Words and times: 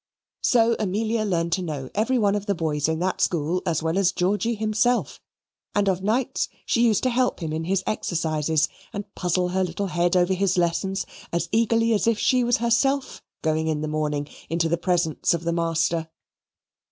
So 0.41 0.75
Amelia 0.79 1.23
learned 1.23 1.51
to 1.51 1.61
know 1.61 1.91
every 1.93 2.17
one 2.17 2.33
of 2.33 2.47
the 2.47 2.55
boys 2.55 2.89
in 2.89 2.97
that 3.01 3.21
school 3.21 3.61
as 3.67 3.83
well 3.83 3.99
as 3.99 4.11
Georgy 4.11 4.55
himself, 4.55 5.21
and 5.75 5.87
of 5.87 6.01
nights 6.01 6.49
she 6.65 6.81
used 6.81 7.03
to 7.03 7.11
help 7.11 7.39
him 7.39 7.53
in 7.53 7.65
his 7.65 7.83
exercises 7.85 8.67
and 8.93 9.13
puzzle 9.13 9.49
her 9.49 9.63
little 9.63 9.85
head 9.85 10.15
over 10.15 10.33
his 10.33 10.57
lessons 10.57 11.05
as 11.31 11.49
eagerly 11.51 11.93
as 11.93 12.07
if 12.07 12.17
she 12.17 12.43
was 12.43 12.57
herself 12.57 13.21
going 13.43 13.67
in 13.67 13.81
the 13.81 13.87
morning 13.87 14.27
into 14.49 14.67
the 14.67 14.75
presence 14.75 15.35
of 15.35 15.43
the 15.43 15.53
master. 15.53 16.09